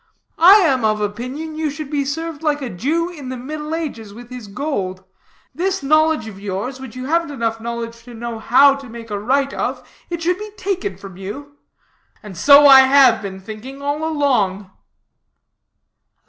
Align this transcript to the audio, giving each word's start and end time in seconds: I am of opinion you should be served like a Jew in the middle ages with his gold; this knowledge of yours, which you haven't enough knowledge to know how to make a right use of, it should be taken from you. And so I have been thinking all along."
I 0.39 0.61
am 0.61 0.83
of 0.83 0.99
opinion 0.99 1.53
you 1.59 1.69
should 1.69 1.91
be 1.91 2.05
served 2.05 2.41
like 2.41 2.63
a 2.63 2.71
Jew 2.71 3.09
in 3.11 3.29
the 3.29 3.37
middle 3.37 3.75
ages 3.75 4.15
with 4.15 4.31
his 4.31 4.47
gold; 4.47 5.03
this 5.53 5.83
knowledge 5.83 6.25
of 6.27 6.39
yours, 6.39 6.79
which 6.79 6.95
you 6.95 7.05
haven't 7.05 7.29
enough 7.29 7.61
knowledge 7.61 8.01
to 8.05 8.15
know 8.15 8.39
how 8.39 8.73
to 8.77 8.89
make 8.89 9.11
a 9.11 9.19
right 9.19 9.51
use 9.51 9.61
of, 9.61 9.87
it 10.09 10.23
should 10.23 10.39
be 10.39 10.49
taken 10.57 10.97
from 10.97 11.17
you. 11.17 11.55
And 12.23 12.35
so 12.35 12.65
I 12.65 12.79
have 12.79 13.21
been 13.21 13.39
thinking 13.39 13.79
all 13.83 14.03
along." 14.03 14.71